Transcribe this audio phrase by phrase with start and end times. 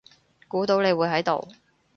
[0.47, 1.47] 估到你會喺度